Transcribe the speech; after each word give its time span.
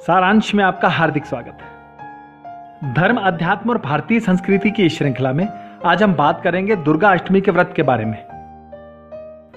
सारांश 0.00 0.54
में 0.54 0.62
आपका 0.64 0.88
हार्दिक 0.88 1.24
स्वागत 1.26 1.58
है। 1.60 2.92
धर्म, 2.94 3.16
अध्यात्म 3.16 3.70
और 3.70 3.78
भारतीय 3.78 4.20
संस्कृति 4.20 4.70
की 4.70 4.84
इस 4.86 4.96
श्रृंखला 4.98 5.32
में 5.32 5.46
आज 5.84 6.02
हम 6.02 6.14
बात 6.14 6.40
करेंगे 6.44 6.76
दुर्गा 6.76 7.08
अष्टमी 7.08 7.40
के 7.40 7.50
व्रत 7.50 7.72
के 7.76 7.82
बारे 7.82 8.04
में। 8.04 8.16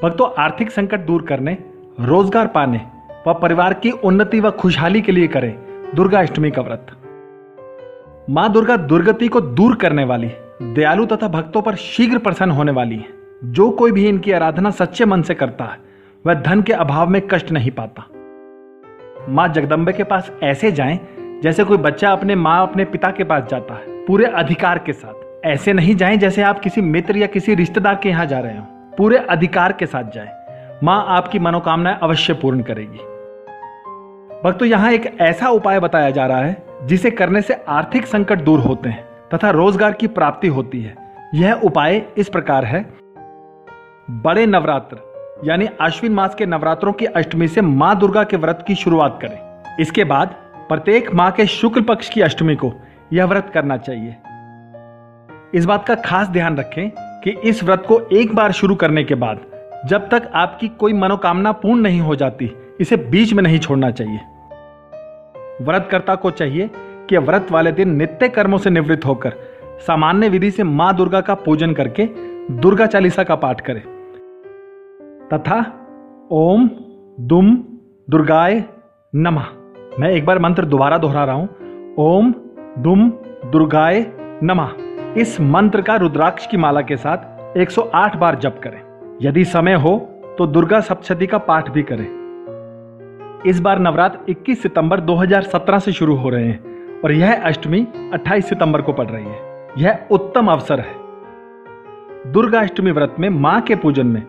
भक्तों, 0.04 0.28
आर्थिक 0.44 0.72
संकट 0.72 1.00
दूर 1.00 1.22
करने, 1.22 1.58
रोज़गार 2.00 2.48
पाने 2.48 2.82
व 3.28 3.34
परिवार 3.34 3.74
की 3.74 3.92
उन्नति 3.92 4.40
व 4.40 4.52
खुशहाली 4.52 5.02
के 5.02 5.12
लिए 5.12 5.28
करें 5.28 5.54
दुर्गा 5.96 6.20
अष्टमी 6.20 6.52
का 6.52 6.62
व्रत। 6.62 6.92
माँ 8.30 8.52
दुर्गा 8.52 8.78
दुर्गति 8.78 9.28
को 9.28 9.42
दूर 9.42 9.76
करने 9.76 10.04
वाली, 10.04 10.32
दयालु 10.62 11.06
तथा 11.06 11.28
भक्तों 11.28 11.62
पर 11.62 11.76
शीघ्र 11.76 12.18
प्रसन्न 12.18 12.52
होने 12.52 12.72
वाली 12.72 12.96
है। 12.96 13.08
जो 13.44 13.70
कोई 13.70 13.92
भी 13.92 14.08
इनकी 14.08 14.32
आराधना 14.32 14.70
सच्चे 14.72 15.06
मन 15.06 15.22
से 15.22 15.36
करता 15.36 15.66
है, 15.66 15.80
वह 16.26 16.34
धन 16.34 16.62
के 16.62 16.74
अभाव 16.74 17.10
में 17.10 17.22
कष्ट 17.28 17.52
नहीं 17.52 17.72
पाता। 17.72 18.08
माँ 19.30 19.48
जगदम्बे 19.48 19.94
के 19.94 20.04
पास 20.04 20.32
ऐसे 20.44 20.72
जाएँ, 20.72 21.00
जैसे 21.44 21.64
कोई 21.64 21.78
बच्चा 21.78 22.12
अपने 22.12 22.36
माँ, 22.36 22.62
अपने 22.68 22.86
पिता 22.86 23.12
के 23.12 23.24
पास 23.24 23.44
जाता 23.44 23.74
है, 23.74 24.06
पूरे 24.06 24.26
अधिकार 24.26 24.78
के 24.78 24.94
साथ। 24.94 25.46
ऐसे 25.46 25.74
नहीं 25.74 25.96
जाएँ, 25.96 26.18
जैसे 26.18 26.42
आप 26.42 26.60
किसी 26.60 26.82
मित्र 26.82 27.18
या 27.18 27.28
किसी 27.28 27.56
रिश्तेदार 27.56 27.96
के 27.96 28.10
यहाँ 28.10 28.26
जा 28.26 28.40
रहे 28.40 28.58
हो। 28.58 28.66
पूरे 28.98 29.18
अधिकार 29.18 29.74
के 29.74 29.86
साथ 29.86 30.04
जाएँ। 30.04 30.80
माँ 30.84 31.06
आपकी 31.08 31.40
मनोकामनाएँ 31.40 31.98
अवश्य 32.04 32.34
पूर्ण 32.34 32.62
करेगी। 32.62 32.98
भक्तों, 34.44 34.68
यहाँ 34.68 34.92
एक 34.92 35.18
ऐसा 35.22 35.50
उपाय 35.50 35.80
बताया 35.80 36.10
जा 36.10 36.26
रहा 36.26 36.42
है, 36.42 36.64
जिसे 36.84 37.12
करने 37.12 37.42
से 37.42 37.54
आर्थिक 37.68 38.06
संकट 38.06 38.42
दूर 38.42 38.60
होते 38.60 38.90
हैं 38.90 39.04
तथा 39.34 39.50
रोज़गार 39.50 39.92
की 39.92 40.08
प्राप्ति 40.08 40.48
होती 40.48 40.82
है। 40.82 40.96
यह 41.36 41.54
उपाय 41.54 42.02
इस 42.18 42.30
प्रकार 42.30 42.66
है। 42.66 42.86
बड़े 44.10 44.46
नवरात्र 44.46 45.13
यानी 45.44 45.66
अश्विन 45.82 46.14
मास 46.14 46.36
के 46.36 46.46
नवरात्रों 46.46 46.94
की 46.94 47.06
अष्टमी 47.06 47.48
से 47.48 47.62
माँ 47.62 48.00
दुर्गा 48.00 48.24
के 48.24 48.38
व्रत 48.38 48.64
की 48.68 48.76
शुरुआत 48.76 49.20
करें। 49.22 49.78
इसके 49.80 50.04
बाद 50.04 50.36
प्रत्येक 50.70 51.14
माह 51.14 51.30
के 51.30 51.46
शुक्ल 51.46 51.82
पक्ष 51.82 52.10
की 52.10 52.22
अष्टमी 52.22 52.56
को 52.56 52.74
यह 53.14 53.26
व्रत 53.26 53.52
करना 53.54 53.78
चाहिए। 53.78 54.16
इस 55.54 55.66
बात 55.66 55.86
का 55.88 55.96
खास 55.96 56.28
ध्यान 56.28 56.58
रखें 56.58 56.90
कि 57.24 57.30
इस 57.30 57.64
व्रत 57.64 57.84
को 57.88 58.00
एक 58.12 58.36
बार 58.36 58.52
शुरू 58.52 58.76
करने 58.76 59.04
के 59.04 59.16
बाद 59.16 59.40
जब 59.86 60.10
तक 60.10 60.32
आपकी 60.34 60.68
कोई 60.68 60.94
मनोकामना 60.94 61.52
पूर्ण 61.52 61.82
नहीं 61.82 62.02
हो 62.02 62.16
जाती, 62.16 62.52
इसे 62.80 62.98
बीच 62.98 63.34
में 63.34 63.44
नहीं 63.44 63.60
छोड़ना 63.60 63.92
चाहिए। 63.92 64.20
व्रतकर्ता 65.62 66.16
को 66.16 66.32
चाहिए 66.32 66.70
कि 67.10 67.18
व्रत 67.18 67.48
वाले 67.52 67.72
दिन 67.72 67.96
नित्य 67.96 68.30
कर्मों 68.30 68.58
से 68.58 68.70
निवृत्त 68.70 69.06
होकर 69.06 69.34
सामान्य 69.88 70.30
विधि 70.30 70.52
से 70.52 70.64
माँ 70.64 70.96
दुर्गा 70.96 71.22
का 71.22 71.34
पूजन 71.36 71.74
करके 71.74 72.06
दुर्गा 72.52 72.86
चालीसा 72.86 73.24
का 73.24 73.36
पाठ 73.36 73.62
करें। 73.62 73.93
तथा 75.24 75.60
ओम 76.32 76.70
दुम 77.20 77.56
दुर्गाय 78.10 78.64
नमः। 79.16 79.46
मैं 80.00 80.10
एक 80.10 80.26
बार 80.26 80.40
मंत्र 80.40 80.66
दोबारा 80.66 80.98
दोहरा 80.98 81.24
रहा 81.24 81.36
हूँ। 81.36 81.96
ओम 82.00 82.34
दुम 82.78 83.10
दुर्गाय 83.46 84.06
नमः। 84.44 84.74
इस 85.18 85.42
मंत्र 85.42 85.82
का 85.82 85.96
रुद्राक्ष 85.96 86.48
की 86.48 86.58
माला 86.58 86.82
के 86.82 86.98
साथ 86.98 87.58
108 87.58 88.16
बार 88.16 88.36
जप 88.36 88.60
करें। 88.64 88.82
यदि 89.22 89.46
समय 89.46 89.74
हो 89.74 89.98
तो 90.38 90.48
दुर्गा 90.48 90.80
सप्तशती 90.80 91.28
का 91.28 91.38
पाठ 91.38 91.70
भी 91.70 91.84
करें। 91.84 92.08
इस 93.46 93.60
बार 93.60 93.80
नवरात्र 93.80 94.32
21 94.32 94.62
सितंबर 94.62 95.00
2017 95.00 95.80
से 95.80 95.92
शुरू 95.92 96.16
हो 96.16 96.30
रहे 96.30 96.48
हैं 96.48 97.02
और 97.02 97.12
यह 97.12 97.44
अष्टमी 97.44 97.88
28 98.14 98.50
सितंबर 98.50 98.82
को 98.82 98.94
पड़ 98.94 99.08
रही 99.08 99.26
है। 99.26 99.68
यह 99.78 100.06
उत्तम 100.12 100.48
अवसर 100.48 100.80
है। 100.80 102.32
दुर्गा 102.32 102.60
अष्टमी 102.60 102.92
व्रत 102.92 103.16
में 103.20 103.30
माँ 103.30 103.62
के 103.62 103.76
पूजन 103.76 104.08
में 104.08 104.24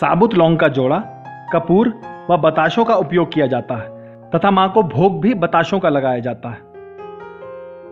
साबुत 0.00 0.34
लौंग 0.34 0.58
का 0.58 0.68
जोड़ा, 0.68 0.98
कपूर 1.52 1.88
व 2.30 2.36
बताशों 2.36 2.84
का 2.84 2.94
उपयोग 2.94 3.32
किया 3.32 3.46
जाता 3.46 3.74
है, 3.74 3.88
तथा 4.30 4.50
माँ 4.50 4.72
को 4.72 4.82
भोग 4.82 5.20
भी 5.20 5.34
बताशों 5.34 5.80
का 5.80 5.88
लगाया 5.88 6.18
जाता 6.18 6.48
है। 6.48 6.60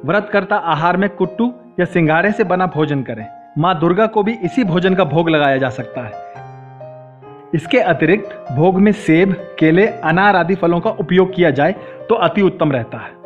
व्रतकर्ता 0.05 0.57
आहार 0.57 0.97
में 0.97 1.09
कुट्टू 1.11 1.53
या 1.81 1.85
सिंगारे 1.85 2.33
से 2.33 2.45
बना 2.45 2.67
भोजन 2.67 3.03
करें। 3.03 3.27
माँ 3.59 3.79
दुर्गा 3.81 4.07
को 4.07 4.23
भी 4.23 4.33
इसी 4.35 4.65
भोजन 4.65 4.95
का 4.95 5.05
भोग 5.05 5.29
लगाया 5.31 5.57
जा 5.57 5.69
सकता 5.69 6.03
है। 6.03 6.29
इसके 7.55 7.79
अतिरिक्त 7.79 8.53
भोग 8.53 8.81
में 8.81 8.93
सेब, 8.93 9.33
केले, 9.59 9.87
अनार 9.87 10.37
आदि 10.37 10.55
फलों 10.55 10.81
का 10.81 10.91
उपयोग 10.91 11.35
किया 11.35 11.51
जाए 11.51 11.73
तो 12.09 12.15
अति 12.15 12.43
उत्तम 12.43 12.73
रहता 12.73 12.99
है। 12.99 13.19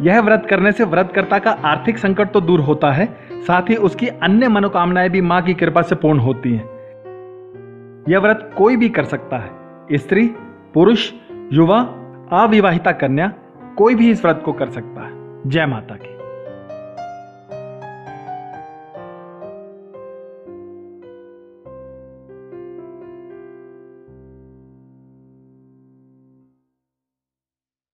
यह 0.00 0.20
व्रत 0.20 0.46
करने 0.50 0.72
से 0.72 0.84
व्रतकर्ता 0.84 1.38
का 1.38 1.50
आर्थिक 1.50 1.98
संकट 1.98 2.32
तो 2.32 2.40
दूर 2.40 2.60
होता 2.60 2.92
है, 2.92 3.06
साथ 3.46 3.70
ही 3.70 3.76
उसकी 3.76 4.08
अन्य 4.08 4.48
मनोकामनाएँ 4.48 5.08
भी 5.08 5.20
माँ 5.20 5.42
की 5.42 5.54
कृपा 5.54 5.82
से 5.82 5.94
पूर्ण 5.94 6.18
होती 6.18 6.54
हैं। 6.54 6.73
यह 8.08 8.18
व्रत 8.18 8.54
कोई 8.58 8.76
भी 8.76 8.88
कर 8.88 9.04
सकता 9.04 9.38
है। 9.38 9.50
स्त्री, 9.92 10.26
पुरुष, 10.74 11.12
युवा, 11.52 11.80
अविवाहिता 12.32 12.92
कन्या 12.92 13.32
कोई 13.78 13.94
भी 13.94 14.10
इस 14.10 14.24
व्रत 14.24 14.42
को 14.44 14.52
कर 14.52 14.68
सकता 14.68 15.06
है। 15.06 15.42
जय 15.46 15.66
माता 15.66 15.94
की। 15.94 16.13